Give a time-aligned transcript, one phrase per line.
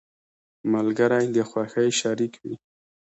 [0.73, 2.55] •ملګری د خوښۍ شریك وي.